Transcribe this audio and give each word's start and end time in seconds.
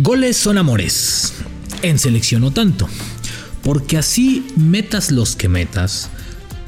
Goles 0.00 0.36
son 0.36 0.58
amores. 0.58 1.32
En 1.82 1.98
selección 1.98 2.42
no 2.42 2.52
tanto. 2.52 2.88
Porque 3.64 3.98
así 3.98 4.46
metas 4.54 5.10
los 5.10 5.34
que 5.34 5.48
metas, 5.48 6.08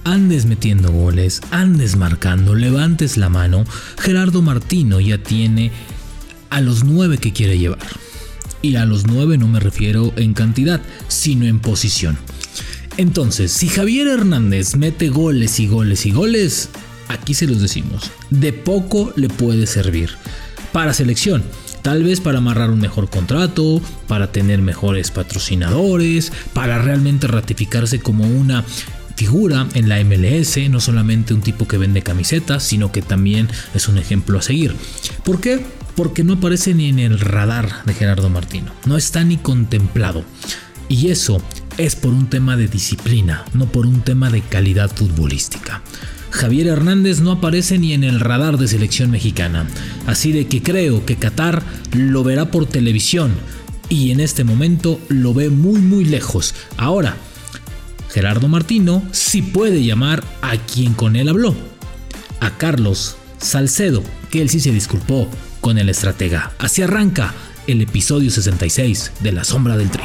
andes 0.02 0.46
metiendo 0.46 0.90
goles, 0.90 1.40
andes 1.52 1.94
marcando, 1.94 2.56
levantes 2.56 3.16
la 3.16 3.28
mano, 3.28 3.64
Gerardo 3.98 4.42
Martino 4.42 4.98
ya 4.98 5.18
tiene 5.22 5.70
a 6.50 6.60
los 6.60 6.82
nueve 6.82 7.18
que 7.18 7.32
quiere 7.32 7.56
llevar. 7.56 7.86
Y 8.62 8.74
a 8.74 8.84
los 8.84 9.06
nueve 9.06 9.38
no 9.38 9.46
me 9.46 9.60
refiero 9.60 10.12
en 10.16 10.34
cantidad, 10.34 10.80
sino 11.06 11.46
en 11.46 11.60
posición. 11.60 12.18
Entonces, 12.96 13.52
si 13.52 13.68
Javier 13.68 14.08
Hernández 14.08 14.74
mete 14.74 15.08
goles 15.08 15.60
y 15.60 15.68
goles 15.68 16.04
y 16.04 16.10
goles, 16.10 16.68
aquí 17.06 17.34
se 17.34 17.46
los 17.46 17.60
decimos, 17.60 18.10
de 18.30 18.52
poco 18.52 19.12
le 19.14 19.28
puede 19.28 19.68
servir. 19.68 20.10
Para 20.72 20.94
selección, 20.94 21.44
Tal 21.82 22.02
vez 22.04 22.20
para 22.20 22.38
amarrar 22.38 22.70
un 22.70 22.80
mejor 22.80 23.08
contrato, 23.08 23.80
para 24.06 24.32
tener 24.32 24.60
mejores 24.60 25.10
patrocinadores, 25.10 26.32
para 26.52 26.78
realmente 26.78 27.26
ratificarse 27.26 28.00
como 28.00 28.24
una 28.24 28.64
figura 29.16 29.66
en 29.74 29.88
la 29.88 30.02
MLS, 30.02 30.56
no 30.70 30.80
solamente 30.80 31.34
un 31.34 31.42
tipo 31.42 31.68
que 31.68 31.76
vende 31.76 32.02
camisetas, 32.02 32.62
sino 32.62 32.90
que 32.90 33.02
también 33.02 33.48
es 33.74 33.86
un 33.88 33.98
ejemplo 33.98 34.38
a 34.38 34.42
seguir. 34.42 34.74
¿Por 35.24 35.40
qué? 35.40 35.64
Porque 35.94 36.24
no 36.24 36.34
aparece 36.34 36.72
ni 36.72 36.88
en 36.88 36.98
el 36.98 37.20
radar 37.20 37.84
de 37.84 37.92
Gerardo 37.92 38.30
Martino, 38.30 38.72
no 38.86 38.96
está 38.96 39.22
ni 39.22 39.36
contemplado. 39.36 40.24
Y 40.88 41.08
eso 41.08 41.42
es 41.76 41.96
por 41.96 42.12
un 42.12 42.28
tema 42.28 42.56
de 42.56 42.68
disciplina, 42.68 43.44
no 43.52 43.66
por 43.66 43.86
un 43.86 44.00
tema 44.00 44.30
de 44.30 44.40
calidad 44.42 44.90
futbolística. 44.90 45.82
Javier 46.30 46.68
Hernández 46.68 47.20
no 47.20 47.32
aparece 47.32 47.78
ni 47.78 47.92
en 47.92 48.04
el 48.04 48.20
radar 48.20 48.56
de 48.56 48.68
selección 48.68 49.10
mexicana, 49.10 49.66
así 50.06 50.32
de 50.32 50.46
que 50.46 50.62
creo 50.62 51.04
que 51.04 51.16
Qatar 51.16 51.62
lo 51.92 52.24
verá 52.24 52.50
por 52.50 52.66
televisión 52.66 53.32
y 53.88 54.12
en 54.12 54.20
este 54.20 54.44
momento 54.44 55.00
lo 55.08 55.34
ve 55.34 55.50
muy 55.50 55.80
muy 55.80 56.04
lejos. 56.04 56.54
Ahora, 56.76 57.16
Gerardo 58.10 58.48
Martino 58.48 59.02
sí 59.12 59.42
puede 59.42 59.84
llamar 59.84 60.24
a 60.42 60.56
quien 60.56 60.94
con 60.94 61.16
él 61.16 61.28
habló, 61.28 61.54
a 62.40 62.56
Carlos 62.56 63.16
Salcedo, 63.38 64.02
que 64.30 64.40
él 64.42 64.48
sí 64.48 64.60
se 64.60 64.72
disculpó 64.72 65.28
con 65.60 65.78
el 65.78 65.88
estratega. 65.88 66.52
Así 66.58 66.82
arranca 66.82 67.34
el 67.66 67.82
episodio 67.82 68.30
66 68.30 69.12
de 69.20 69.32
La 69.32 69.44
Sombra 69.44 69.76
del 69.76 69.90
Tri. 69.90 70.04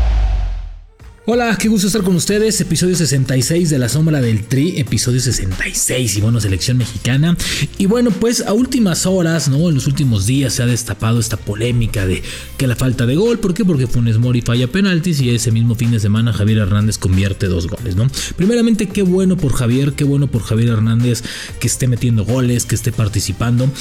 Hola, 1.33 1.57
qué 1.57 1.69
gusto 1.69 1.87
estar 1.87 2.03
con 2.03 2.17
ustedes. 2.17 2.59
Episodio 2.59 2.93
66 2.93 3.69
de 3.69 3.79
La 3.79 3.87
Sombra 3.87 4.19
del 4.19 4.43
Tri, 4.43 4.77
episodio 4.77 5.21
66 5.21 6.17
y 6.17 6.19
bueno, 6.19 6.41
selección 6.41 6.75
mexicana. 6.75 7.37
Y 7.77 7.85
bueno, 7.85 8.11
pues 8.11 8.45
a 8.45 8.51
últimas 8.51 9.05
horas, 9.05 9.47
¿no? 9.47 9.69
En 9.69 9.75
los 9.75 9.87
últimos 9.87 10.25
días 10.25 10.51
se 10.51 10.63
ha 10.63 10.65
destapado 10.65 11.21
esta 11.21 11.37
polémica 11.37 12.05
de 12.05 12.21
que 12.57 12.67
la 12.67 12.75
falta 12.75 13.05
de 13.05 13.15
gol. 13.15 13.39
¿Por 13.39 13.53
qué? 13.53 13.63
Porque 13.63 13.87
Funes 13.87 14.17
Mori 14.17 14.41
falla 14.41 14.67
penaltis 14.67 15.21
y 15.21 15.29
ese 15.29 15.51
mismo 15.51 15.73
fin 15.75 15.91
de 15.91 16.01
semana 16.01 16.33
Javier 16.33 16.57
Hernández 16.57 16.97
convierte 16.97 17.45
dos 17.45 17.67
goles, 17.67 17.95
¿no? 17.95 18.07
Primeramente, 18.35 18.89
qué 18.89 19.03
bueno 19.03 19.37
por 19.37 19.53
Javier, 19.53 19.93
qué 19.93 20.03
bueno 20.03 20.27
por 20.27 20.43
Javier 20.43 20.67
Hernández 20.67 21.23
que 21.61 21.67
esté 21.67 21.87
metiendo 21.87 22.25
goles, 22.25 22.65
que 22.65 22.75
esté 22.75 22.91
participando 22.91 23.71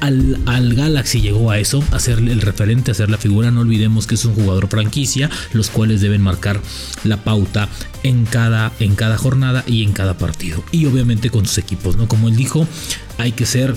al, 0.00 0.74
Galaxy 0.74 1.20
llegó 1.20 1.50
a 1.50 1.58
eso, 1.58 1.82
a 1.90 1.98
ser 1.98 2.18
el 2.18 2.40
referente, 2.40 2.90
a 2.90 2.94
ser 2.94 3.10
la 3.10 3.18
figura. 3.18 3.50
No 3.50 3.60
olvidemos 3.60 4.06
que 4.06 4.14
es 4.14 4.24
un 4.24 4.34
jugador 4.34 4.68
franquicia, 4.68 5.30
los 5.52 5.70
cuales 5.70 6.00
deben 6.00 6.22
marcar 6.22 6.60
la 7.04 7.24
pauta 7.24 7.68
en 8.02 8.24
cada, 8.24 8.72
en 8.80 8.94
cada 8.94 9.18
jornada 9.18 9.64
y 9.66 9.82
en 9.82 9.92
cada 9.92 10.18
partido. 10.18 10.62
Y 10.72 10.86
obviamente 10.86 11.30
con 11.30 11.46
sus 11.46 11.58
equipos, 11.58 11.96
¿no? 11.96 12.08
Como 12.08 12.28
él 12.28 12.36
dijo, 12.36 12.66
hay 13.18 13.32
que 13.32 13.46
ser 13.46 13.74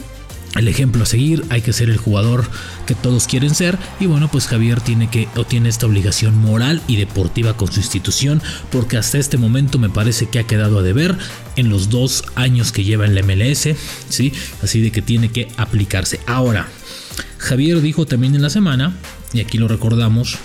el 0.55 0.67
ejemplo 0.67 1.03
a 1.03 1.05
seguir, 1.05 1.45
hay 1.49 1.61
que 1.61 1.73
ser 1.73 1.89
el 1.89 1.97
jugador 1.97 2.49
que 2.85 2.95
todos 2.95 3.27
quieren 3.27 3.53
ser 3.53 3.77
y 3.99 4.07
bueno, 4.07 4.29
pues 4.31 4.47
Javier 4.47 4.81
tiene 4.81 5.09
que 5.09 5.27
o 5.35 5.45
tiene 5.45 5.69
esta 5.69 5.85
obligación 5.85 6.37
moral 6.37 6.81
y 6.87 6.95
deportiva 6.95 7.55
con 7.55 7.71
su 7.71 7.79
institución 7.79 8.41
porque 8.71 8.97
hasta 8.97 9.17
este 9.17 9.37
momento 9.37 9.77
me 9.77 9.89
parece 9.89 10.27
que 10.27 10.39
ha 10.39 10.47
quedado 10.47 10.79
a 10.79 10.83
deber 10.83 11.17
en 11.55 11.69
los 11.69 11.89
dos 11.89 12.23
años 12.35 12.71
que 12.71 12.83
lleva 12.83 13.05
en 13.05 13.15
la 13.15 13.21
MLS, 13.21 13.69
¿sí? 14.09 14.33
Así 14.63 14.81
de 14.81 14.91
que 14.91 15.01
tiene 15.01 15.29
que 15.29 15.49
aplicarse. 15.57 16.19
Ahora, 16.25 16.67
Javier 17.37 17.81
dijo 17.81 18.05
también 18.05 18.35
en 18.35 18.41
la 18.41 18.49
semana, 18.49 18.95
y 19.33 19.41
aquí 19.41 19.57
lo 19.57 19.67
recordamos, 19.67 20.37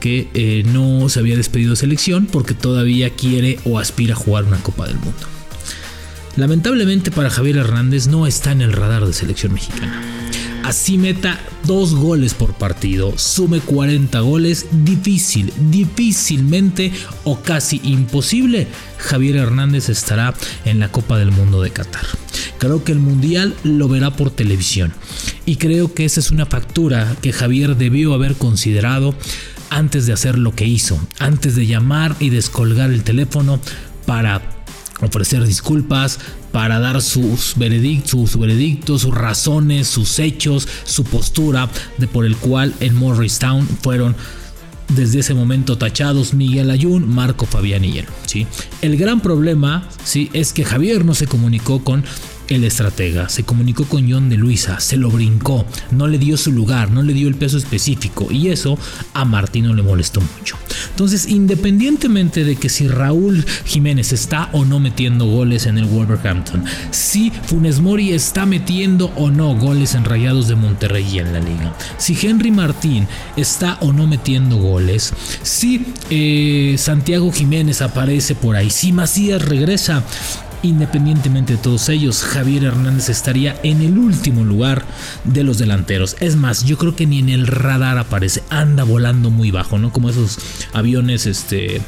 que 0.00 0.28
eh, 0.34 0.64
no 0.66 1.08
se 1.08 1.20
había 1.20 1.36
despedido 1.36 1.70
de 1.70 1.76
selección 1.76 2.26
porque 2.26 2.52
todavía 2.52 3.10
quiere 3.10 3.58
o 3.64 3.78
aspira 3.78 4.14
a 4.14 4.16
jugar 4.16 4.44
una 4.44 4.58
Copa 4.58 4.86
del 4.86 4.96
Mundo. 4.96 5.33
Lamentablemente 6.36 7.10
para 7.10 7.30
Javier 7.30 7.58
Hernández 7.58 8.08
no 8.08 8.26
está 8.26 8.52
en 8.52 8.60
el 8.60 8.72
radar 8.72 9.06
de 9.06 9.12
selección 9.12 9.52
mexicana. 9.52 10.02
Así 10.64 10.96
meta 10.96 11.38
dos 11.64 11.94
goles 11.94 12.32
por 12.32 12.54
partido, 12.54 13.18
sume 13.18 13.60
40 13.60 14.18
goles, 14.20 14.66
difícil, 14.72 15.52
difícilmente 15.70 16.90
o 17.24 17.40
casi 17.40 17.82
imposible, 17.84 18.66
Javier 18.96 19.36
Hernández 19.36 19.90
estará 19.90 20.32
en 20.64 20.80
la 20.80 20.90
Copa 20.90 21.18
del 21.18 21.32
Mundo 21.32 21.60
de 21.60 21.70
Qatar. 21.70 22.06
Creo 22.58 22.82
que 22.82 22.92
el 22.92 22.98
Mundial 22.98 23.54
lo 23.62 23.88
verá 23.88 24.16
por 24.16 24.30
televisión 24.30 24.94
y 25.44 25.56
creo 25.56 25.92
que 25.92 26.06
esa 26.06 26.20
es 26.20 26.30
una 26.30 26.46
factura 26.46 27.14
que 27.20 27.34
Javier 27.34 27.76
debió 27.76 28.14
haber 28.14 28.34
considerado 28.36 29.14
antes 29.68 30.06
de 30.06 30.14
hacer 30.14 30.38
lo 30.38 30.54
que 30.54 30.66
hizo, 30.66 30.98
antes 31.18 31.56
de 31.56 31.66
llamar 31.66 32.16
y 32.20 32.30
descolgar 32.30 32.90
el 32.90 33.04
teléfono 33.04 33.60
para 34.06 34.53
ofrecer 35.04 35.44
disculpas, 35.44 36.18
para 36.52 36.78
dar 36.78 37.02
sus 37.02 37.54
veredictos, 37.56 39.00
sus 39.00 39.14
razones, 39.14 39.88
sus 39.88 40.18
hechos, 40.18 40.68
su 40.84 41.04
postura 41.04 41.68
de 41.98 42.06
por 42.06 42.24
el 42.24 42.36
cual 42.36 42.74
en 42.80 42.94
Morristown 42.94 43.66
fueron 43.82 44.14
desde 44.88 45.20
ese 45.20 45.34
momento 45.34 45.78
tachados 45.78 46.34
Miguel 46.34 46.70
Ayun, 46.70 47.08
Marco 47.08 47.46
Fabián 47.46 47.84
y 47.84 47.98
él. 47.98 48.06
¿sí? 48.26 48.46
El 48.82 48.96
gran 48.96 49.20
problema 49.20 49.88
¿sí? 50.04 50.30
es 50.32 50.52
que 50.52 50.64
Javier 50.64 51.04
no 51.04 51.14
se 51.14 51.26
comunicó 51.26 51.82
con 51.82 52.04
el 52.48 52.64
estratega 52.64 53.28
se 53.28 53.44
comunicó 53.44 53.84
con 53.84 54.10
John 54.10 54.28
de 54.28 54.36
Luisa, 54.36 54.80
se 54.80 54.96
lo 54.96 55.10
brincó, 55.10 55.64
no 55.90 56.06
le 56.06 56.18
dio 56.18 56.36
su 56.36 56.52
lugar, 56.52 56.90
no 56.90 57.02
le 57.02 57.12
dio 57.12 57.28
el 57.28 57.34
peso 57.34 57.58
específico 57.58 58.28
y 58.30 58.48
eso 58.48 58.78
a 59.12 59.24
Martino 59.24 59.74
le 59.74 59.82
molestó 59.82 60.20
mucho. 60.20 60.56
Entonces, 60.90 61.26
independientemente 61.26 62.44
de 62.44 62.56
que 62.56 62.68
si 62.68 62.88
Raúl 62.88 63.44
Jiménez 63.64 64.12
está 64.12 64.48
o 64.52 64.64
no 64.64 64.80
metiendo 64.80 65.26
goles 65.26 65.66
en 65.66 65.78
el 65.78 65.86
Wolverhampton, 65.86 66.64
si 66.90 67.30
Funes 67.30 67.80
Mori 67.80 68.12
está 68.12 68.46
metiendo 68.46 69.06
o 69.16 69.30
no 69.30 69.54
goles 69.56 69.94
en 69.94 70.04
Rayados 70.04 70.48
de 70.48 70.54
Monterrey 70.54 71.18
en 71.18 71.32
la 71.32 71.40
liga, 71.40 71.74
si 71.98 72.16
Henry 72.20 72.50
Martín 72.50 73.08
está 73.36 73.78
o 73.80 73.92
no 73.92 74.06
metiendo 74.06 74.56
goles, 74.56 75.12
si 75.42 75.86
eh, 76.10 76.76
Santiago 76.78 77.32
Jiménez 77.32 77.82
aparece 77.82 78.34
por 78.34 78.56
ahí, 78.56 78.70
si 78.70 78.92
Macías 78.92 79.42
regresa, 79.42 80.04
Independientemente 80.64 81.52
de 81.52 81.62
todos 81.62 81.90
ellos, 81.90 82.22
Javier 82.22 82.64
Hernández 82.64 83.10
estaría 83.10 83.54
en 83.62 83.82
el 83.82 83.98
último 83.98 84.44
lugar 84.44 84.82
de 85.24 85.44
los 85.44 85.58
delanteros. 85.58 86.16
Es 86.20 86.36
más, 86.36 86.64
yo 86.64 86.78
creo 86.78 86.96
que 86.96 87.06
ni 87.06 87.18
en 87.18 87.28
el 87.28 87.46
radar 87.46 87.98
aparece, 87.98 88.42
anda 88.48 88.82
volando 88.82 89.28
muy 89.28 89.50
bajo, 89.50 89.78
¿no? 89.78 89.92
Como 89.92 90.08
esos 90.08 90.38
aviones, 90.72 91.26
este 91.26 91.82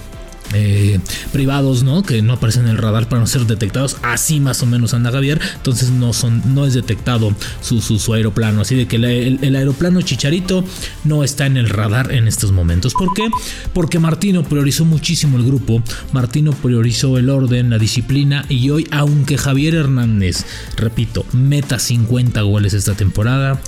eh, 0.55 1.01
privados, 1.33 1.83
¿no? 1.83 2.03
Que 2.03 2.23
no 2.23 2.35
aparecen 2.35 2.65
en 2.65 2.71
el 2.71 2.79
radar 2.79 3.09
para 3.09 3.21
no 3.21 3.27
ser 3.27 3.47
detectados. 3.47 3.97
Así 4.03 4.41
más 4.41 4.63
o 4.63 4.67
menos 4.67 4.95
anda 4.95 5.11
Javier. 5.11 5.41
Entonces 5.57 5.91
no, 5.91 6.13
son, 6.13 6.43
no 6.55 6.67
es 6.67 6.75
detectado 6.75 7.35
su, 7.61 7.81
su, 7.81 8.15
aeroplano. 8.15 8.61
Así 8.61 8.75
de 8.75 8.87
que 8.87 8.97
el, 8.97 9.57
aeroplano 9.57 10.03
Chicharito 10.03 10.65
no 11.05 11.25
está 11.25 11.47
en 11.47 11.57
el 11.57 11.69
radar 11.69 12.13
en 12.13 12.29
estos 12.29 12.53
momentos. 12.53 12.95
¿Por 12.95 13.13
qué? 13.15 13.29
Porque 13.73 13.99
Martino 13.99 14.45
priorizó 14.45 14.85
muchísimo 14.85 15.37
el 15.37 15.45
grupo. 15.45 15.83
Martino 16.13 16.53
priorizó 16.53 17.19
el 17.19 17.31
orden, 17.31 17.71
la 17.71 17.79
disciplina. 17.79 18.45
Y 18.49 18.71
hoy, 18.71 18.87
aunque 18.91 19.39
Javier 19.39 19.75
Hernández, 19.75 20.45
repito, 20.77 21.25
meta 21.33 21.79
50 21.79 22.41
goles 22.43 22.75
esta 22.75 22.95
temporada 22.95 23.61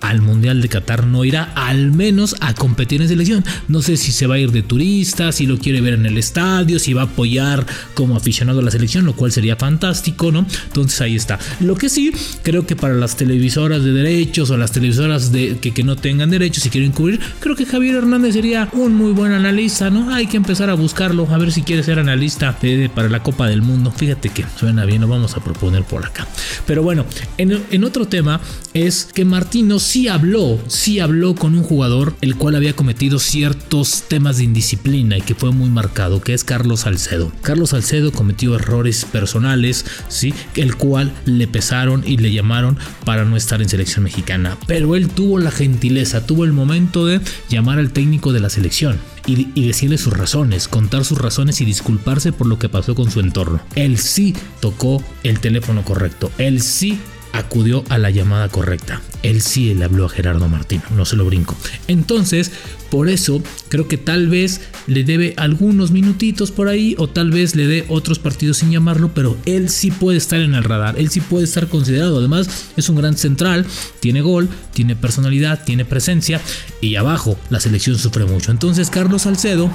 al 0.00 0.20
Mundial 0.20 0.60
de 0.62 0.68
Qatar 0.68 1.06
no 1.06 1.24
irá, 1.24 1.52
al 1.54 1.92
menos 1.92 2.36
a 2.40 2.54
competir 2.54 3.02
en 3.02 3.08
selección. 3.08 3.44
No 3.68 3.82
sé 3.82 3.96
si 3.96 4.12
se 4.12 4.26
va 4.26 4.36
a 4.36 4.38
ir 4.38 4.50
de 4.50 4.62
turista, 4.62 5.32
si 5.32 5.46
lo 5.46 5.58
quiere 5.58 5.80
ver 5.80 5.94
en 5.94 6.06
el 6.06 6.18
estadio, 6.18 6.78
si 6.78 6.92
va 6.92 7.02
a 7.02 7.04
apoyar 7.04 7.66
como 7.94 8.16
aficionado 8.16 8.60
a 8.60 8.62
la 8.62 8.70
selección, 8.70 9.04
lo 9.04 9.14
cual 9.14 9.32
sería 9.32 9.56
fantástico, 9.56 10.32
¿no? 10.32 10.46
Entonces 10.66 11.00
ahí 11.00 11.16
está. 11.16 11.38
Lo 11.60 11.76
que 11.76 11.88
sí, 11.88 12.12
creo 12.42 12.66
que 12.66 12.76
para 12.76 12.94
las 12.94 13.16
televisoras 13.16 13.84
de 13.84 13.92
derechos 13.92 14.50
o 14.50 14.56
las 14.56 14.72
televisoras 14.72 15.32
de, 15.32 15.58
que, 15.58 15.80
no 15.80 15.96
tengan 15.96 16.30
derechos 16.30 16.66
y 16.66 16.70
quieren 16.70 16.92
cubrir, 16.92 17.20
creo 17.40 17.56
que 17.56 17.64
Javier 17.64 17.96
Hernández 17.96 18.34
sería 18.34 18.68
un 18.72 18.94
muy 18.94 19.12
buen 19.12 19.32
analista, 19.32 19.90
¿no? 19.90 20.14
Hay 20.14 20.26
que 20.26 20.36
empezar 20.36 20.68
a 20.70 20.74
buscarlo, 20.74 21.26
a 21.30 21.38
ver 21.38 21.52
si 21.52 21.62
quiere 21.62 21.82
ser 21.82 21.98
analista 21.98 22.58
para 22.94 23.08
la 23.08 23.22
Copa 23.22 23.46
del 23.48 23.62
Mundo. 23.62 23.92
Fíjate 23.94 24.28
que 24.28 24.44
suena 24.58 24.84
bien, 24.84 25.00
lo 25.00 25.08
vamos 25.08 25.36
a 25.36 25.42
proponer 25.42 25.84
por 25.84 26.04
acá. 26.04 26.26
Pero 26.66 26.82
bueno, 26.82 27.04
en, 27.38 27.84
otro 27.84 28.06
tema 28.06 28.40
es 28.74 29.08
que 29.12 29.24
Martínez 29.24 29.82
sí 29.90 30.06
habló, 30.06 30.56
sí 30.68 31.00
habló 31.00 31.34
con 31.34 31.56
un 31.56 31.64
jugador 31.64 32.14
el 32.20 32.36
cual 32.36 32.54
había 32.54 32.76
cometido 32.76 33.18
ciertos 33.18 34.04
temas 34.06 34.36
de 34.36 34.44
indisciplina 34.44 35.18
y 35.18 35.20
que 35.20 35.34
fue 35.34 35.50
muy 35.50 35.68
marcado, 35.68 36.20
que 36.20 36.32
es 36.32 36.44
Carlos 36.44 36.82
Salcedo. 36.82 37.32
Carlos 37.42 37.70
Salcedo 37.70 38.12
cometió 38.12 38.54
errores 38.54 39.04
personales, 39.04 39.84
sí, 40.06 40.32
el 40.54 40.76
cual 40.76 41.12
le 41.24 41.48
pesaron 41.48 42.04
y 42.06 42.18
le 42.18 42.30
llamaron 42.30 42.78
para 43.04 43.24
no 43.24 43.36
estar 43.36 43.60
en 43.60 43.68
selección 43.68 44.04
mexicana. 44.04 44.56
Pero 44.68 44.94
él 44.94 45.08
tuvo 45.08 45.40
la 45.40 45.50
gentileza, 45.50 46.24
tuvo 46.24 46.44
el 46.44 46.52
momento 46.52 47.04
de 47.04 47.20
llamar 47.48 47.80
al 47.80 47.90
técnico 47.90 48.32
de 48.32 48.38
la 48.38 48.48
selección 48.48 48.96
y, 49.26 49.66
decirle 49.66 49.98
sus 49.98 50.12
razones, 50.12 50.68
contar 50.68 51.04
sus 51.04 51.18
razones 51.18 51.60
y 51.60 51.64
disculparse 51.64 52.32
por 52.32 52.46
lo 52.46 52.60
que 52.60 52.68
pasó 52.68 52.94
con 52.94 53.10
su 53.10 53.18
entorno. 53.18 53.60
Él 53.74 53.98
sí 53.98 54.36
tocó 54.60 55.02
el 55.24 55.40
teléfono 55.40 55.82
correcto, 55.82 56.30
él 56.38 56.60
sí 56.62 57.00
acudió 57.32 57.84
a 57.88 57.98
la 57.98 58.10
llamada 58.10 58.48
correcta. 58.48 59.00
Él 59.22 59.42
sí 59.42 59.74
le 59.74 59.84
habló 59.84 60.06
a 60.06 60.08
Gerardo 60.08 60.48
Martino, 60.48 60.82
no 60.96 61.04
se 61.04 61.16
lo 61.16 61.24
brinco. 61.24 61.56
Entonces, 61.88 62.50
por 62.90 63.08
eso 63.08 63.42
creo 63.68 63.86
que 63.86 63.98
tal 63.98 64.28
vez 64.28 64.62
le 64.86 65.04
debe 65.04 65.34
algunos 65.36 65.90
minutitos 65.90 66.50
por 66.50 66.68
ahí 66.68 66.94
o 66.98 67.08
tal 67.08 67.30
vez 67.30 67.54
le 67.54 67.66
dé 67.66 67.84
otros 67.88 68.18
partidos 68.18 68.58
sin 68.58 68.72
llamarlo, 68.72 69.12
pero 69.14 69.36
él 69.46 69.68
sí 69.68 69.90
puede 69.90 70.18
estar 70.18 70.40
en 70.40 70.54
el 70.54 70.64
radar, 70.64 70.98
él 70.98 71.10
sí 71.10 71.20
puede 71.20 71.44
estar 71.44 71.68
considerado. 71.68 72.18
Además, 72.18 72.48
es 72.76 72.88
un 72.88 72.96
gran 72.96 73.16
central, 73.16 73.66
tiene 74.00 74.22
gol, 74.22 74.48
tiene 74.74 74.96
personalidad, 74.96 75.64
tiene 75.64 75.84
presencia 75.84 76.40
y 76.80 76.96
abajo 76.96 77.38
la 77.48 77.60
selección 77.60 77.96
sufre 77.98 78.24
mucho. 78.24 78.50
Entonces, 78.50 78.90
Carlos 78.90 79.22
Salcedo 79.22 79.70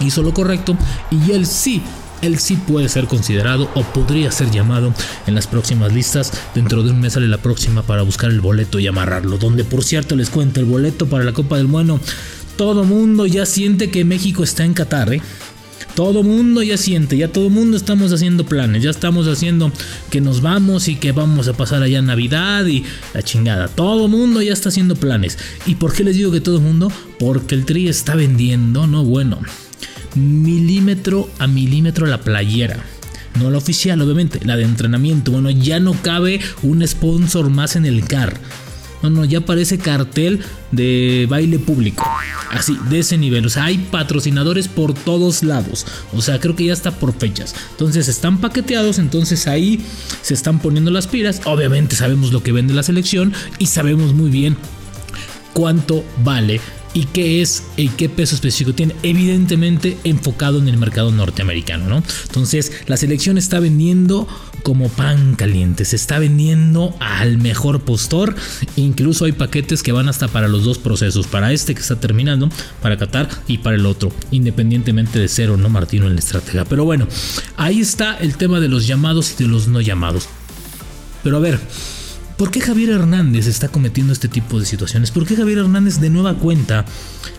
hizo 0.00 0.22
lo 0.22 0.34
correcto 0.34 0.76
y 1.10 1.32
él 1.32 1.46
sí 1.46 1.82
él 2.22 2.38
sí 2.38 2.56
puede 2.56 2.88
ser 2.88 3.06
considerado 3.06 3.70
o 3.74 3.82
podría 3.82 4.30
ser 4.30 4.50
llamado 4.50 4.94
en 5.26 5.34
las 5.34 5.46
próximas 5.46 5.92
listas. 5.92 6.32
Dentro 6.54 6.82
de 6.82 6.90
un 6.90 7.00
mes 7.00 7.14
sale 7.14 7.28
la 7.28 7.38
próxima 7.38 7.82
para 7.82 8.02
buscar 8.02 8.30
el 8.30 8.40
boleto 8.40 8.78
y 8.78 8.86
amarrarlo. 8.86 9.38
Donde 9.38 9.64
por 9.64 9.84
cierto 9.84 10.16
les 10.16 10.30
cuento 10.30 10.60
el 10.60 10.66
boleto 10.66 11.06
para 11.06 11.24
la 11.24 11.32
Copa 11.32 11.56
del 11.56 11.66
Bueno. 11.66 12.00
Todo 12.56 12.84
mundo 12.84 13.26
ya 13.26 13.46
siente 13.46 13.90
que 13.90 14.04
México 14.04 14.42
está 14.42 14.64
en 14.64 14.74
Qatar, 14.74 15.14
¿eh? 15.14 15.22
Todo 15.94 16.22
mundo 16.22 16.62
ya 16.62 16.76
siente, 16.76 17.16
ya 17.16 17.32
todo 17.32 17.50
mundo 17.50 17.76
estamos 17.76 18.12
haciendo 18.12 18.46
planes, 18.46 18.82
ya 18.82 18.90
estamos 18.90 19.26
haciendo 19.26 19.72
que 20.08 20.20
nos 20.20 20.40
vamos 20.40 20.88
y 20.88 20.96
que 20.96 21.12
vamos 21.12 21.48
a 21.48 21.52
pasar 21.52 21.82
allá 21.82 22.00
Navidad 22.00 22.64
y 22.66 22.84
la 23.12 23.22
chingada. 23.22 23.68
Todo 23.68 24.06
mundo 24.08 24.40
ya 24.40 24.52
está 24.52 24.68
haciendo 24.68 24.94
planes. 24.94 25.36
¿Y 25.66 25.74
por 25.76 25.92
qué 25.92 26.04
les 26.04 26.16
digo 26.16 26.30
que 26.30 26.40
todo 26.40 26.60
mundo? 26.60 26.92
Porque 27.18 27.54
el 27.54 27.64
Tri 27.64 27.88
está 27.88 28.14
vendiendo, 28.14 28.86
no 28.86 29.04
bueno 29.04 29.40
milímetro 30.14 31.28
a 31.38 31.46
milímetro 31.46 32.06
la 32.06 32.20
playera. 32.20 32.84
No 33.38 33.50
la 33.50 33.58
oficial, 33.58 34.00
obviamente, 34.02 34.40
la 34.44 34.56
de 34.56 34.64
entrenamiento. 34.64 35.32
Bueno, 35.32 35.50
ya 35.50 35.78
no 35.80 35.94
cabe 36.02 36.40
un 36.62 36.86
sponsor 36.86 37.48
más 37.48 37.76
en 37.76 37.86
el 37.86 38.04
car. 38.04 38.40
No, 39.02 39.08
no, 39.08 39.24
ya 39.24 39.40
parece 39.40 39.78
cartel 39.78 40.40
de 40.72 41.26
baile 41.30 41.58
público. 41.58 42.06
Así, 42.50 42.76
de 42.90 42.98
ese 42.98 43.16
nivel. 43.16 43.46
O 43.46 43.48
sea, 43.48 43.64
hay 43.64 43.78
patrocinadores 43.78 44.68
por 44.68 44.92
todos 44.92 45.42
lados. 45.42 45.86
O 46.12 46.20
sea, 46.20 46.38
creo 46.38 46.54
que 46.54 46.66
ya 46.66 46.72
está 46.72 46.90
por 46.90 47.14
fechas. 47.14 47.54
Entonces 47.70 48.08
están 48.08 48.40
paqueteados. 48.40 48.98
Entonces 48.98 49.46
ahí 49.46 49.80
se 50.20 50.34
están 50.34 50.58
poniendo 50.58 50.90
las 50.90 51.06
pilas. 51.06 51.40
Obviamente 51.44 51.96
sabemos 51.96 52.32
lo 52.32 52.42
que 52.42 52.52
vende 52.52 52.74
la 52.74 52.82
selección. 52.82 53.32
Y 53.58 53.66
sabemos 53.66 54.12
muy 54.12 54.30
bien 54.30 54.56
cuánto 55.54 56.04
vale 56.22 56.60
y 56.92 57.04
qué 57.04 57.40
es 57.40 57.62
y 57.76 57.88
qué 57.88 58.08
peso 58.08 58.34
específico 58.34 58.74
tiene, 58.74 58.94
evidentemente 59.02 59.96
enfocado 60.04 60.58
en 60.58 60.68
el 60.68 60.76
mercado 60.76 61.12
norteamericano, 61.12 61.88
¿no? 61.88 62.02
Entonces, 62.26 62.72
la 62.86 62.96
selección 62.96 63.38
está 63.38 63.60
vendiendo 63.60 64.26
como 64.62 64.88
pan 64.88 65.36
caliente, 65.36 65.84
se 65.84 65.96
está 65.96 66.18
vendiendo 66.18 66.94
al 67.00 67.38
mejor 67.38 67.80
postor, 67.80 68.34
incluso 68.76 69.24
hay 69.24 69.32
paquetes 69.32 69.82
que 69.82 69.92
van 69.92 70.08
hasta 70.08 70.28
para 70.28 70.48
los 70.48 70.64
dos 70.64 70.78
procesos, 70.78 71.26
para 71.26 71.52
este 71.52 71.74
que 71.74 71.80
está 71.80 71.98
terminando, 71.98 72.50
para 72.82 72.96
Qatar 72.96 73.28
y 73.46 73.58
para 73.58 73.76
el 73.76 73.86
otro, 73.86 74.12
independientemente 74.30 75.18
de 75.18 75.28
ser 75.28 75.50
o 75.50 75.56
no 75.56 75.68
Martino 75.68 76.06
en 76.06 76.14
la 76.14 76.20
estratega. 76.20 76.64
Pero 76.64 76.84
bueno, 76.84 77.06
ahí 77.56 77.80
está 77.80 78.16
el 78.18 78.36
tema 78.36 78.60
de 78.60 78.68
los 78.68 78.86
llamados 78.86 79.32
y 79.32 79.44
de 79.44 79.48
los 79.48 79.68
no 79.68 79.80
llamados. 79.80 80.28
Pero 81.22 81.36
a 81.36 81.40
ver, 81.40 81.60
¿Por 82.40 82.50
qué 82.50 82.62
Javier 82.62 82.88
Hernández 82.88 83.46
está 83.46 83.68
cometiendo 83.68 84.14
este 84.14 84.26
tipo 84.26 84.58
de 84.58 84.64
situaciones? 84.64 85.10
¿Por 85.10 85.26
qué 85.26 85.36
Javier 85.36 85.58
Hernández 85.58 86.00
de 86.00 86.08
nueva 86.08 86.32
cuenta 86.32 86.86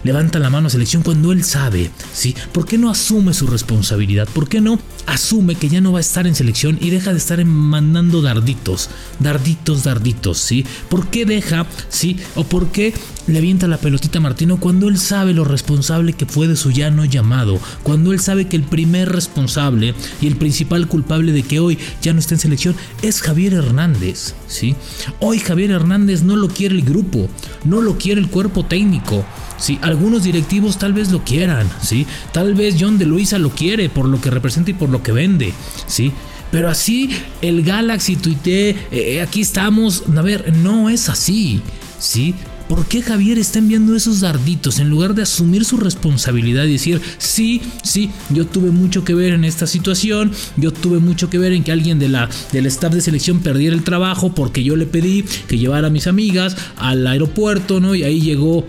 levanta 0.04 0.38
la 0.38 0.52
mano 0.52 0.68
a 0.68 0.70
selección 0.70 1.02
cuando 1.02 1.32
él 1.32 1.44
sabe? 1.44 1.90
¿sí? 2.14 2.36
¿Por 2.52 2.68
qué 2.68 2.78
no 2.78 2.88
asume 2.92 3.34
su 3.34 3.48
responsabilidad? 3.48 4.30
¿Por 4.32 4.48
qué 4.48 4.62
no 4.62 4.80
asume 5.08 5.56
que 5.56 5.70
ya 5.70 5.82
no 5.82 5.92
va 5.92 5.98
a 5.98 6.02
estar 6.02 6.28
en 6.28 6.36
selección 6.36 6.78
y 6.80 6.92
deja 6.92 7.14
de 7.14 7.18
estar 7.18 7.44
mandando 7.44 8.22
darditos? 8.22 8.92
Darditos, 9.20 9.84
darditos, 9.84 10.38
¿sí? 10.38 10.68
¿Por 10.88 11.08
qué 11.08 11.26
deja, 11.26 11.66
sí? 11.90 12.18
¿O 12.36 12.44
por 12.44 12.68
qué 12.72 12.94
le 13.26 13.40
avienta 13.40 13.68
la 13.68 13.78
pelotita 13.78 14.20
a 14.20 14.22
Martino 14.22 14.60
cuando 14.60 14.88
él 14.88 15.00
sabe 15.00 15.34
lo 15.34 15.46
responsable 15.46 16.14
que 16.14 16.28
fue 16.28 16.48
de 16.48 16.56
su 16.56 16.70
ya 16.70 16.92
no 16.92 17.06
llamado? 17.06 17.60
Cuando 17.82 18.14
él 18.14 18.20
sabe 18.20 18.48
que 18.48 18.56
el 18.56 18.64
primer 18.64 19.10
responsable 19.10 19.96
y 20.22 20.28
el 20.28 20.36
principal 20.36 20.88
culpable 20.88 21.32
de 21.32 21.42
que 21.42 21.60
hoy 21.60 21.80
ya 22.04 22.14
no 22.14 22.20
está 22.20 22.36
en 22.36 22.40
selección 22.40 22.76
es 23.02 23.24
Javier 23.24 23.54
Hernández, 23.54 24.36
¿sí? 24.48 24.76
Hoy 25.20 25.40
Javier 25.40 25.72
Hernández 25.72 26.24
no 26.24 26.36
lo 26.36 26.48
quiere 26.48 26.76
el 26.76 26.84
grupo, 26.84 27.30
no 27.64 27.82
lo 27.82 27.98
quiere 27.98 28.22
el 28.22 28.30
cuerpo 28.30 28.66
técnico. 28.66 29.26
Sí, 29.58 29.78
algunos 29.82 30.24
directivos 30.24 30.80
tal 30.80 30.94
vez 30.94 31.12
lo 31.12 31.24
quieran, 31.24 31.70
¿sí? 31.82 32.08
Tal 32.32 32.56
vez 32.56 32.76
John 32.80 32.98
de 32.98 33.06
Luisa 33.06 33.38
lo 33.38 33.52
quiere 33.52 33.90
por 33.90 34.08
lo 34.08 34.20
que 34.20 34.32
representa 34.32 34.72
y 34.72 34.74
por 34.74 34.90
lo 34.90 35.04
que 35.04 35.12
vende, 35.12 35.54
¿sí? 35.86 36.12
Pero 36.52 36.70
así 36.70 37.10
el 37.42 37.64
Galaxy 37.64 38.16
tuite, 38.16 38.70
eh, 38.70 38.76
eh, 38.92 39.22
aquí 39.22 39.42
estamos, 39.42 40.04
a 40.16 40.22
ver, 40.22 40.54
no 40.58 40.90
es 40.90 41.10
así, 41.10 41.62
¿sí? 42.00 42.36
¿Por 42.72 42.86
qué 42.86 43.02
Javier 43.02 43.38
está 43.38 43.60
enviando 43.60 43.98
esos 43.98 44.22
darditos 44.22 44.80
en 44.80 44.90
lugar 44.90 45.14
de 45.14 45.24
asumir 45.24 45.66
su 45.66 45.76
responsabilidad 45.76 46.64
y 46.64 46.72
decir, 46.72 47.02
sí, 47.18 47.62
sí, 47.84 48.12
yo 48.30 48.48
tuve 48.48 48.72
mucho 48.72 49.04
que 49.04 49.14
ver 49.14 49.34
en 49.34 49.44
esta 49.44 49.68
situación, 49.68 50.32
yo 50.56 50.72
tuve 50.72 51.00
mucho 51.00 51.30
que 51.30 51.38
ver 51.38 51.52
en 51.52 51.66
que 51.66 51.74
alguien 51.74 52.00
de 52.00 52.08
la, 52.08 52.30
del 52.54 52.68
staff 52.68 52.94
de 52.94 53.02
selección 53.02 53.40
perdiera 53.42 53.76
el 53.76 53.84
trabajo 53.84 54.34
porque 54.34 54.64
yo 54.64 54.78
le 54.78 54.86
pedí 54.86 55.26
que 55.50 55.58
llevara 55.58 55.88
a 55.88 55.90
mis 55.90 56.08
amigas 56.08 56.56
al 56.78 57.06
aeropuerto, 57.06 57.82
¿no? 57.82 57.94
Y 57.94 58.04
ahí 58.04 58.22
llegó 58.22 58.66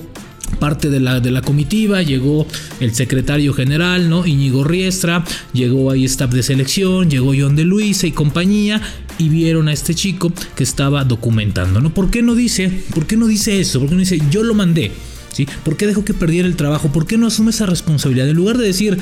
parte 0.62 0.90
de 0.90 1.00
la, 1.00 1.18
de 1.18 1.32
la 1.32 1.42
comitiva, 1.42 2.02
llegó 2.02 2.46
el 2.78 2.94
secretario 2.94 3.52
general, 3.52 4.08
¿no? 4.08 4.24
Íñigo 4.24 4.62
Riestra, 4.62 5.24
llegó 5.52 5.90
ahí 5.90 6.04
staff 6.04 6.30
de 6.30 6.44
selección, 6.44 7.10
llegó 7.10 7.32
John 7.36 7.56
de 7.56 7.64
Luisa 7.64 8.06
y 8.06 8.12
compañía, 8.12 8.80
y 9.18 9.28
vieron 9.28 9.66
a 9.66 9.72
este 9.72 9.92
chico 9.92 10.32
que 10.54 10.62
estaba 10.62 11.02
documentando, 11.02 11.80
¿no? 11.80 11.92
¿Por 11.92 12.12
qué 12.12 12.22
no 12.22 12.36
dice? 12.36 12.70
¿Por 12.94 13.06
qué 13.06 13.16
no 13.16 13.26
dice 13.26 13.58
eso? 13.60 13.80
¿Por 13.80 13.88
qué 13.88 13.96
no 13.96 14.00
dice 14.02 14.20
yo 14.30 14.44
lo 14.44 14.54
mandé? 14.54 14.92
¿Sí? 15.32 15.48
¿Por 15.64 15.76
qué 15.76 15.88
dejó 15.88 16.04
que 16.04 16.14
perdiera 16.14 16.46
el 16.46 16.54
trabajo? 16.54 16.92
¿Por 16.92 17.08
qué 17.08 17.18
no 17.18 17.26
asume 17.26 17.50
esa 17.50 17.66
responsabilidad? 17.66 18.28
En 18.28 18.36
lugar 18.36 18.56
de 18.56 18.64
decir, 18.64 18.98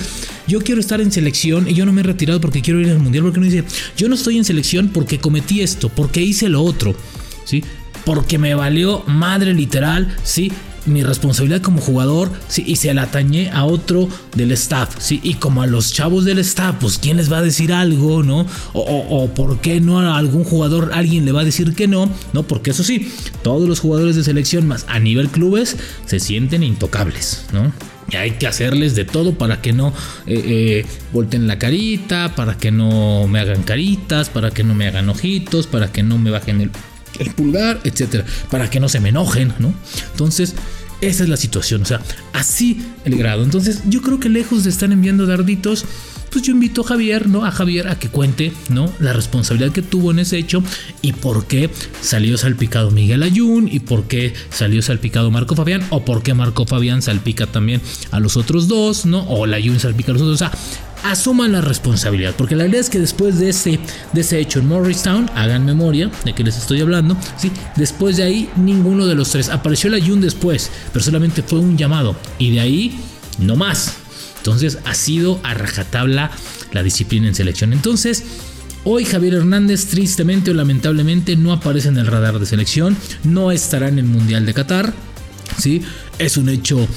yo 0.48 0.60
quiero 0.62 0.80
estar 0.80 1.02
en 1.02 1.12
selección 1.12 1.68
y 1.68 1.74
yo 1.74 1.84
no 1.84 1.92
me 1.92 2.00
he 2.00 2.04
retirado 2.04 2.40
porque 2.40 2.62
quiero 2.62 2.80
ir 2.80 2.88
al 2.88 3.00
mundial, 3.00 3.24
¿por 3.24 3.34
qué 3.34 3.40
no 3.40 3.44
dice, 3.44 3.64
yo 3.98 4.08
no 4.08 4.14
estoy 4.14 4.38
en 4.38 4.46
selección 4.46 4.88
porque 4.88 5.18
cometí 5.18 5.60
esto, 5.60 5.90
porque 5.90 6.22
hice 6.22 6.48
lo 6.48 6.62
otro? 6.62 6.96
¿Sí? 7.44 7.62
Porque 8.06 8.38
me 8.38 8.54
valió 8.54 9.04
madre 9.06 9.52
literal, 9.52 10.16
¿sí? 10.22 10.50
Mi 10.86 11.02
responsabilidad 11.02 11.60
como 11.60 11.80
jugador 11.80 12.30
sí, 12.48 12.64
y 12.66 12.76
se 12.76 12.92
la 12.94 13.02
atañé 13.02 13.50
a 13.50 13.64
otro 13.64 14.08
del 14.34 14.52
staff. 14.52 14.96
Sí, 14.98 15.20
y 15.22 15.34
como 15.34 15.62
a 15.62 15.66
los 15.66 15.92
chavos 15.92 16.24
del 16.24 16.38
staff, 16.38 16.76
pues 16.80 16.98
quién 16.98 17.16
les 17.16 17.32
va 17.32 17.38
a 17.38 17.42
decir 17.42 17.72
algo, 17.72 18.22
¿no? 18.22 18.46
O, 18.72 18.80
o, 18.82 19.34
por 19.34 19.60
qué 19.60 19.80
no 19.80 20.00
a 20.00 20.16
algún 20.16 20.44
jugador 20.44 20.90
alguien 20.94 21.24
le 21.24 21.32
va 21.32 21.42
a 21.42 21.44
decir 21.44 21.74
que 21.74 21.88
no, 21.88 22.10
¿no? 22.32 22.42
Porque 22.44 22.70
eso 22.70 22.84
sí, 22.84 23.12
todos 23.42 23.68
los 23.68 23.80
jugadores 23.80 24.16
de 24.16 24.24
selección 24.24 24.66
más 24.66 24.84
a 24.88 24.98
nivel 24.98 25.28
clubes 25.28 25.76
se 26.06 26.20
sienten 26.20 26.62
intocables, 26.62 27.46
¿no? 27.52 27.72
Y 28.10 28.16
hay 28.16 28.32
que 28.32 28.46
hacerles 28.46 28.96
de 28.96 29.04
todo 29.04 29.34
para 29.34 29.60
que 29.60 29.72
no 29.72 29.92
eh, 30.26 30.84
eh, 31.14 31.38
la 31.38 31.58
carita, 31.58 32.34
para 32.34 32.56
que 32.56 32.72
no 32.72 33.28
me 33.28 33.38
hagan 33.38 33.62
caritas, 33.62 34.28
para 34.30 34.50
que 34.50 34.64
no 34.64 34.74
me 34.74 34.88
hagan 34.88 35.08
ojitos, 35.08 35.66
para 35.66 35.92
que 35.92 36.02
no 36.02 36.18
me 36.18 36.30
bajen 36.30 36.60
el 36.60 36.70
el 37.20 37.30
pulgar, 37.30 37.80
etcétera, 37.84 38.24
para 38.50 38.68
que 38.68 38.80
no 38.80 38.88
se 38.88 38.98
me 38.98 39.10
enojen, 39.10 39.54
¿no? 39.60 39.72
Entonces, 40.10 40.54
esa 41.00 41.22
es 41.22 41.28
la 41.28 41.36
situación, 41.36 41.82
o 41.82 41.84
sea, 41.86 42.00
así 42.32 42.82
el 43.04 43.16
grado. 43.16 43.44
Entonces, 43.44 43.82
yo 43.86 44.02
creo 44.02 44.20
que 44.20 44.28
lejos 44.28 44.64
de 44.64 44.70
estar 44.70 44.90
enviando 44.90 45.26
darditos, 45.26 45.86
pues 46.30 46.44
yo 46.44 46.52
invito 46.52 46.82
a 46.82 46.84
Javier, 46.84 47.28
¿no? 47.28 47.44
A 47.44 47.50
Javier 47.50 47.88
a 47.88 47.98
que 47.98 48.08
cuente, 48.08 48.52
¿no? 48.68 48.92
La 49.00 49.12
responsabilidad 49.12 49.72
que 49.72 49.82
tuvo 49.82 50.10
en 50.10 50.20
ese 50.20 50.38
hecho 50.38 50.62
y 51.02 51.12
por 51.12 51.46
qué 51.46 51.70
salió 52.00 52.38
salpicado 52.38 52.90
Miguel 52.90 53.22
Ayun 53.22 53.68
y 53.70 53.80
por 53.80 54.04
qué 54.04 54.32
salió 54.50 54.80
salpicado 54.82 55.30
Marco 55.30 55.56
Fabián 55.56 55.82
o 55.90 56.04
por 56.04 56.22
qué 56.22 56.34
Marco 56.34 56.66
Fabián 56.66 57.02
salpica 57.02 57.46
también 57.46 57.80
a 58.10 58.20
los 58.20 58.36
otros 58.36 58.68
dos, 58.68 59.06
¿no? 59.06 59.26
O 59.28 59.46
la 59.46 59.56
Ayun 59.56 59.80
salpica 59.80 60.12
a 60.12 60.14
los 60.14 60.22
otros, 60.22 60.36
o 60.36 60.38
sea, 60.38 60.52
asuman 61.04 61.52
la 61.52 61.60
responsabilidad. 61.60 62.34
Porque 62.36 62.56
la 62.56 62.66
idea 62.66 62.80
es 62.80 62.90
que 62.90 62.98
después 62.98 63.38
de 63.38 63.50
ese, 63.50 63.78
de 64.12 64.40
hecho 64.40 64.60
en 64.60 64.68
Morristown, 64.68 65.30
hagan 65.34 65.64
memoria 65.64 66.10
de 66.24 66.32
que 66.32 66.44
les 66.44 66.56
estoy 66.56 66.80
hablando, 66.80 67.16
¿sí? 67.36 67.50
después 67.76 68.16
de 68.16 68.24
ahí 68.24 68.50
ninguno 68.56 69.06
de 69.06 69.14
los 69.14 69.30
tres. 69.30 69.48
Apareció 69.48 69.90
la 69.90 70.04
Jun 70.04 70.20
después, 70.20 70.70
pero 70.92 71.04
solamente 71.04 71.42
fue 71.42 71.58
un 71.58 71.76
llamado. 71.76 72.16
Y 72.38 72.52
de 72.52 72.60
ahí, 72.60 73.00
no 73.38 73.56
más. 73.56 73.94
Entonces 74.38 74.78
ha 74.84 74.94
sido 74.94 75.40
a 75.42 75.54
rajatabla 75.54 76.30
la 76.72 76.82
disciplina 76.82 77.28
en 77.28 77.34
selección. 77.34 77.72
Entonces, 77.72 78.24
Hoy 78.82 79.04
Javier 79.04 79.34
Hernández 79.34 79.88
tristemente 79.88 80.52
o 80.52 80.54
lamentablemente 80.54 81.36
no 81.36 81.52
aparece 81.52 81.88
en 81.88 81.98
el 81.98 82.06
radar 82.06 82.38
de 82.38 82.46
selección, 82.46 82.96
no 83.24 83.52
estará 83.52 83.88
en 83.88 83.98
el 83.98 84.06
Mundial 84.06 84.46
de 84.46 84.54
Qatar, 84.54 84.94
¿sí? 85.58 85.82
Es 86.18 86.38
un 86.38 86.48
hecho 86.48 86.88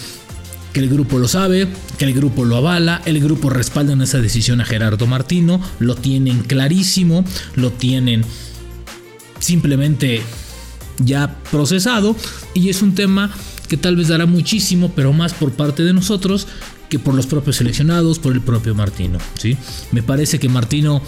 que 0.73 0.79
el 0.79 0.89
grupo 0.89 1.19
lo 1.19 1.27
sabe, 1.27 1.67
que 1.97 2.05
el 2.05 2.13
grupo 2.13 2.43
lo 2.43 2.57
avala, 2.57 3.01
el 3.05 3.19
grupo 3.21 3.49
respalda 3.49 3.93
en 3.93 4.01
esa 4.01 4.19
decisión 4.19 4.59
a 4.59 4.65
Gerardo 4.65 5.05
Martino, 5.05 5.61
lo 5.79 5.95
tienen 5.95 6.41
clarísimo, 6.41 7.23
lo 7.55 7.71
tienen 7.71 8.25
simplemente 9.39 10.21
ya 10.97 11.37
procesado 11.51 12.15
y 12.53 12.69
es 12.69 12.81
un 12.81 12.95
tema 12.95 13.31
que 13.67 13.77
tal 13.77 13.95
vez 13.95 14.07
dará 14.07 14.25
muchísimo, 14.25 14.91
pero 14.95 15.13
más 15.13 15.33
por 15.33 15.51
parte 15.51 15.83
de 15.83 15.93
nosotros 15.93 16.47
que 16.89 16.99
por 16.99 17.13
los 17.13 17.27
propios 17.27 17.57
seleccionados, 17.57 18.19
por 18.19 18.33
el 18.33 18.41
propio 18.41 18.75
Martino, 18.75 19.19
¿sí? 19.37 19.57
Me 19.91 20.03
parece 20.03 20.39
que 20.39 20.49
Martino 20.49 21.01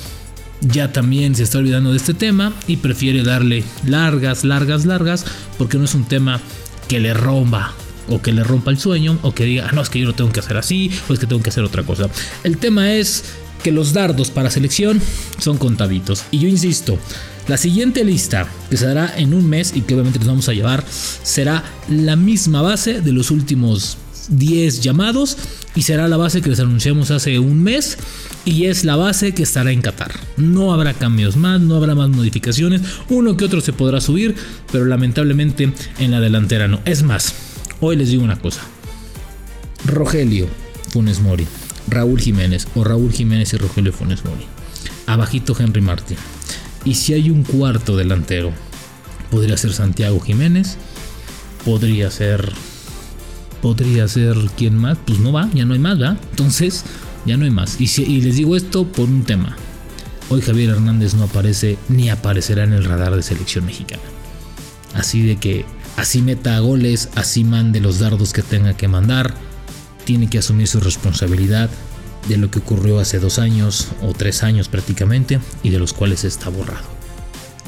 ya 0.61 0.91
también 0.91 1.35
se 1.35 1.43
está 1.43 1.57
olvidando 1.57 1.91
de 1.91 1.97
este 1.97 2.13
tema 2.13 2.53
y 2.67 2.77
prefiere 2.77 3.23
darle 3.23 3.63
largas, 3.85 4.43
largas, 4.43 4.85
largas, 4.85 5.25
porque 5.57 5.77
no 5.77 5.85
es 5.85 5.93
un 5.95 6.05
tema 6.05 6.39
que 6.87 6.99
le 6.99 7.13
rompa 7.13 7.73
o 8.09 8.21
que 8.21 8.31
le 8.31 8.43
rompa 8.43 8.71
el 8.71 8.77
sueño 8.77 9.17
o 9.21 9.33
que 9.33 9.45
diga, 9.45 9.67
ah, 9.69 9.71
no, 9.73 9.81
es 9.81 9.89
que 9.89 9.99
yo 9.99 10.07
lo 10.07 10.15
tengo 10.15 10.31
que 10.31 10.39
hacer 10.39 10.57
así 10.57 10.91
o 11.09 11.13
es 11.13 11.19
que 11.19 11.27
tengo 11.27 11.41
que 11.41 11.49
hacer 11.49 11.63
otra 11.63 11.83
cosa. 11.83 12.09
El 12.43 12.57
tema 12.57 12.93
es 12.93 13.23
que 13.63 13.71
los 13.71 13.93
dardos 13.93 14.29
para 14.29 14.51
selección 14.51 15.01
son 15.39 15.57
contabitos. 15.57 16.23
Y 16.31 16.39
yo 16.39 16.47
insisto, 16.47 16.99
la 17.47 17.57
siguiente 17.57 18.03
lista 18.03 18.47
que 18.69 18.77
se 18.77 18.85
dará 18.85 19.13
en 19.17 19.33
un 19.33 19.49
mes 19.49 19.75
y 19.75 19.81
que 19.81 19.93
obviamente 19.93 20.19
nos 20.19 20.27
vamos 20.27 20.49
a 20.49 20.53
llevar 20.53 20.83
será 20.87 21.63
la 21.89 22.15
misma 22.15 22.61
base 22.61 23.01
de 23.01 23.11
los 23.11 23.31
últimos 23.31 23.97
10 24.29 24.81
llamados 24.81 25.37
y 25.75 25.83
será 25.83 26.07
la 26.07 26.17
base 26.17 26.41
que 26.41 26.49
les 26.49 26.59
anunciamos 26.59 27.11
hace 27.11 27.37
un 27.39 27.61
mes 27.61 27.97
y 28.45 28.65
es 28.65 28.85
la 28.85 28.95
base 28.95 29.33
que 29.33 29.43
estará 29.43 29.71
en 29.71 29.81
Qatar. 29.81 30.11
No 30.37 30.73
habrá 30.73 30.93
cambios 30.93 31.35
más, 31.35 31.61
no 31.61 31.75
habrá 31.75 31.95
más 31.95 32.09
modificaciones, 32.09 32.81
uno 33.09 33.37
que 33.37 33.45
otro 33.45 33.61
se 33.61 33.73
podrá 33.73 34.01
subir, 34.01 34.35
pero 34.71 34.85
lamentablemente 34.85 35.73
en 35.99 36.11
la 36.11 36.19
delantera 36.19 36.67
no. 36.67 36.81
Es 36.85 37.03
más, 37.03 37.33
Hoy 37.81 37.95
les 37.95 38.09
digo 38.09 38.23
una 38.23 38.39
cosa. 38.39 38.61
Rogelio 39.85 40.47
Funes 40.89 41.19
Mori, 41.19 41.45
Raúl 41.87 42.19
Jiménez 42.19 42.67
o 42.75 42.83
Raúl 42.83 43.11
Jiménez 43.11 43.53
y 43.53 43.57
Rogelio 43.57 43.91
Funes 43.93 44.23
Mori. 44.25 44.45
Abajito 45.05 45.55
Henry 45.57 45.81
Martín. 45.81 46.17
Y 46.83 46.95
si 46.95 47.13
hay 47.13 47.29
un 47.29 47.43
cuarto 47.43 47.97
delantero, 47.97 48.51
podría 49.29 49.57
ser 49.57 49.73
Santiago 49.73 50.19
Jiménez, 50.19 50.77
podría 51.63 52.09
ser 52.11 52.53
podría 53.61 54.07
ser 54.07 54.35
quién 54.55 54.77
más, 54.77 54.97
pues 55.05 55.19
no 55.19 55.31
va, 55.31 55.49
ya 55.53 55.65
no 55.65 55.73
hay 55.73 55.79
más, 55.79 55.97
¿verdad? 55.97 56.19
Entonces, 56.29 56.83
ya 57.25 57.35
no 57.35 57.45
hay 57.45 57.51
más. 57.51 57.81
Y, 57.81 57.89
y 58.03 58.21
les 58.21 58.35
digo 58.35 58.55
esto 58.55 58.85
por 58.85 59.05
un 59.09 59.23
tema. 59.23 59.57
Hoy 60.29 60.41
Javier 60.41 60.69
Hernández 60.69 61.15
no 61.15 61.23
aparece 61.23 61.77
ni 61.89 62.09
aparecerá 62.09 62.63
en 62.63 62.73
el 62.73 62.83
radar 62.83 63.15
de 63.15 63.23
selección 63.23 63.65
mexicana. 63.65 64.03
Así 64.93 65.23
de 65.23 65.37
que 65.37 65.65
así 65.95 66.21
meta 66.21 66.59
goles, 66.59 67.09
así 67.15 67.43
mande 67.43 67.79
los 67.79 67.99
dardos 67.99 68.33
que 68.33 68.41
tenga 68.41 68.75
que 68.75 68.87
mandar, 68.87 69.33
tiene 70.05 70.29
que 70.29 70.39
asumir 70.39 70.67
su 70.67 70.79
responsabilidad 70.79 71.69
de 72.27 72.37
lo 72.37 72.49
que 72.49 72.59
ocurrió 72.59 72.99
hace 72.99 73.19
dos 73.19 73.39
años 73.39 73.87
o 74.01 74.13
tres 74.13 74.43
años 74.43 74.67
prácticamente 74.67 75.39
y 75.63 75.69
de 75.69 75.79
los 75.79 75.93
cuales 75.93 76.23
está 76.23 76.49
borrado. 76.49 76.85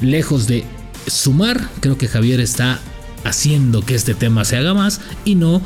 Lejos 0.00 0.46
de 0.46 0.64
sumar, 1.06 1.68
creo 1.80 1.98
que 1.98 2.08
Javier 2.08 2.40
está 2.40 2.78
haciendo 3.24 3.82
que 3.82 3.94
este 3.94 4.14
tema 4.14 4.44
se 4.44 4.56
haga 4.56 4.74
más 4.74 5.00
y 5.24 5.34
no 5.34 5.62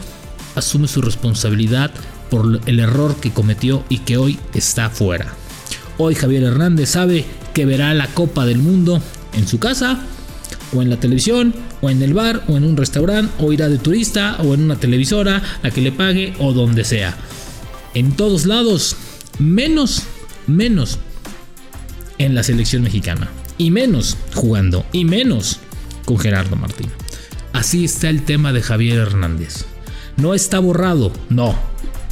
asume 0.55 0.89
su 0.89 1.03
responsabilidad 1.03 1.91
por 2.31 2.61
el 2.67 2.81
error 2.81 3.17
que 3.17 3.31
cometió 3.31 3.85
y 3.89 3.99
que 3.99 4.17
hoy 4.17 4.39
está 4.55 4.91
fuera. 4.91 5.35
Hoy 5.99 6.15
Javier 6.15 6.45
Hernández 6.45 6.91
sabe 6.91 7.25
que 7.53 7.67
verá 7.67 7.93
la 7.95 8.09
Copa 8.09 8.47
del 8.47 8.59
Mundo 8.59 9.03
en 9.35 9.47
su 9.47 9.59
casa 9.59 10.01
o 10.75 10.83
en 10.83 10.91
la 10.91 10.99
televisión, 10.99 11.55
o 11.81 11.91
en 11.91 12.03
el 12.03 12.15
bar, 12.15 12.43
o 12.49 12.57
en 12.57 12.65
un 12.65 12.77
restaurante, 12.77 13.33
o 13.39 13.53
irá 13.53 13.69
de 13.69 13.79
turista, 13.79 14.37
o 14.41 14.55
en 14.55 14.63
una 14.63 14.77
televisora, 14.77 15.43
a 15.63 15.71
que 15.71 15.81
le 15.81 15.93
pague, 15.93 16.35
o 16.39 16.53
donde 16.53 16.85
sea. 16.85 17.17
En 17.95 18.13
todos 18.13 18.47
lados, 18.47 18.97
menos, 19.39 20.03
menos 20.47 20.99
en 22.19 22.35
la 22.35 22.43
selección 22.43 22.83
mexicana. 22.83 23.29
Y 23.59 23.71
menos 23.71 24.17
jugando, 24.35 24.85
y 24.93 25.05
menos 25.05 25.61
con 26.05 26.19
Gerardo 26.19 26.57
Martín. 26.57 26.89
Así 27.53 27.85
está 27.85 28.09
el 28.09 28.23
tema 28.23 28.53
de 28.53 28.63
Javier 28.63 28.99
Hernández. 28.99 29.67
No 30.17 30.35
está 30.35 30.59
borrado, 30.59 31.13
no. 31.29 31.55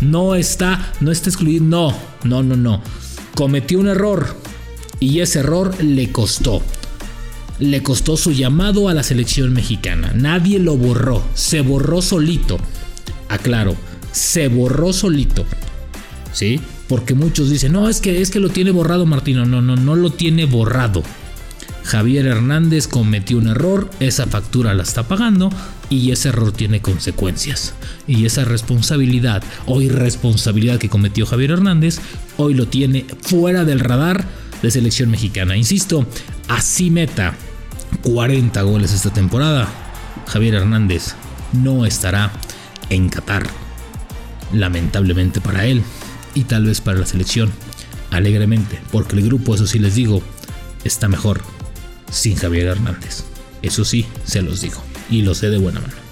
No 0.01 0.35
está, 0.35 0.93
no 1.01 1.11
está 1.11 1.29
excluido, 1.29 1.65
no, 1.65 1.95
no, 2.25 2.43
no, 2.43 2.57
no. 2.57 2.83
Cometió 3.35 3.79
un 3.79 3.89
error 3.89 4.37
y 4.99 5.21
ese 5.21 5.41
error 5.41 5.83
le 5.83 6.11
costó 6.11 6.63
le 7.61 7.83
costó 7.83 8.17
su 8.17 8.33
llamado 8.33 8.89
a 8.89 8.95
la 8.95 9.03
selección 9.03 9.53
mexicana. 9.53 10.13
Nadie 10.15 10.59
lo 10.59 10.77
borró, 10.77 11.23
se 11.35 11.61
borró 11.61 12.03
solito. 12.03 12.59
Aclaro, 13.29 13.77
se 14.13 14.49
borró 14.49 14.93
solito. 14.93 15.45
¿Sí? 16.33 16.61
Porque 16.89 17.15
muchos 17.15 17.51
dicen, 17.51 17.73
no, 17.73 17.89
es 17.89 18.01
que, 18.01 18.21
es 18.21 18.31
que 18.31 18.41
lo 18.41 18.49
tiene 18.49 18.71
borrado 18.71 19.07
Martino. 19.07 19.45
No, 19.45 19.61
no, 19.63 19.77
no 19.77 19.95
lo 19.95 20.11
tiene 20.11 20.47
borrado. 20.47 21.03
Javier 21.85 22.27
Hernández 22.27 22.87
cometió 22.87 23.39
un 23.39 23.49
error, 23.49 23.91
esa 24.01 24.27
factura 24.27 24.75
la 24.75 24.83
está 24.83 25.09
pagando 25.09 25.51
y 25.89 26.13
ese 26.13 26.29
error 26.29 26.53
tiene 26.53 26.81
consecuencias. 26.81 27.75
Y 28.07 28.27
esa 28.27 28.45
responsabilidad 28.45 29.43
o 29.67 29.83
irresponsabilidad 29.83 30.79
que 30.79 30.89
cometió 30.89 31.27
Javier 31.27 31.53
Hernández, 31.53 31.99
hoy 32.37 32.55
lo 32.55 32.69
tiene 32.69 33.07
fuera 33.23 33.65
del 33.65 33.81
radar 33.81 34.25
de 34.63 34.71
selección 34.71 35.11
mexicana. 35.11 35.57
Insisto, 35.57 36.07
así 36.49 36.91
meta 36.91 37.35
40 38.03 38.63
goles 38.63 38.93
esta 38.93 39.11
temporada, 39.11 39.69
Javier 40.27 40.55
Hernández 40.55 41.15
no 41.53 41.85
estará 41.87 42.33
en 42.89 43.09
Qatar. 43.09 43.47
Lamentablemente 44.53 45.41
para 45.41 45.67
él 45.67 45.83
y 46.35 46.45
tal 46.45 46.67
vez 46.67 46.81
para 46.81 46.99
la 46.99 47.07
selección. 47.07 47.51
Alegremente, 48.11 48.81
porque 48.91 49.17
el 49.17 49.23
grupo, 49.23 49.55
eso 49.55 49.67
sí 49.67 49.79
les 49.79 49.95
digo, 49.95 50.23
está 50.83 51.09
mejor 51.09 51.43
sin 52.11 52.37
Javier 52.37 52.67
Hernández. 52.67 53.25
Eso 53.63 53.85
sí, 53.85 54.07
se 54.25 54.43
los 54.43 54.61
digo. 54.61 54.83
Y 55.11 55.23
lo 55.23 55.35
sé 55.35 55.51
de 55.51 55.59
buena 55.59 55.81
mano. 55.81 56.10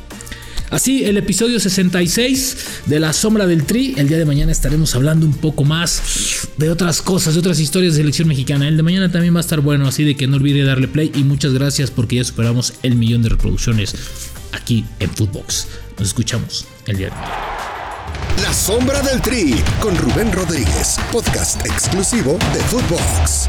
Así, 0.71 1.05
el 1.05 1.17
episodio 1.17 1.59
66 1.59 2.57
de 2.87 3.01
La 3.01 3.13
Sombra 3.15 3.47
del 3.47 3.65
Tri. 3.65 3.95
El 3.97 4.09
día 4.09 4.19
de 4.19 4.27
mañana 4.27 4.53
estaremos 4.53 4.95
hablando 4.95 5.25
un 5.25 5.33
poco 5.33 5.65
más 5.65 6.47
de 6.59 6.69
otras 6.71 7.01
cosas, 7.01 7.35
de 7.35 7.41
otras 7.41 7.59
historias 7.59 7.95
de 7.95 8.01
selección 8.01 8.29
mexicana. 8.29 8.69
El 8.69 8.77
de 8.77 8.83
mañana 8.83 9.11
también 9.11 9.35
va 9.35 9.39
a 9.39 9.41
estar 9.41 9.61
bueno, 9.61 9.89
así 9.89 10.05
de 10.05 10.15
que 10.15 10.27
no 10.27 10.37
olvide 10.37 10.65
darle 10.65 10.89
play. 10.89 11.11
Y 11.15 11.25
muchas 11.25 11.55
gracias 11.55 11.91
porque 11.91 12.17
ya 12.17 12.25
superamos 12.25 12.75
el 12.83 12.97
millón 12.97 13.23
de 13.23 13.31
reproducciones 13.31 13.95
aquí 14.53 14.85
en 15.01 15.11
Footbox. 15.11 15.69
Nos 15.99 16.09
escuchamos 16.09 16.67
el 16.87 16.99
día 16.99 17.07
de 17.07 17.13
mañana. 17.13 17.59
La 18.43 18.53
Sombra 18.53 19.03
del 19.03 19.23
Tri 19.23 19.55
con 19.81 19.97
Rubén 19.97 20.31
Rodríguez, 20.33 20.99
podcast 21.11 21.65
exclusivo 21.65 22.39
de 22.53 22.61
Footbox. 22.61 23.49